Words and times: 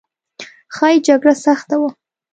ښایي 0.75 0.97
جګړه 1.07 1.33
سخته 1.45 1.75
وه. 1.81 1.89